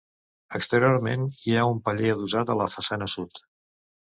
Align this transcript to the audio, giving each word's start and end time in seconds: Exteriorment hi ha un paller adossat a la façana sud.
Exteriorment 0.59 1.27
hi 1.43 1.53
ha 1.59 1.67
un 1.73 1.83
paller 1.91 2.09
adossat 2.15 2.53
a 2.55 2.59
la 2.63 2.69
façana 2.77 3.13
sud. 3.17 3.45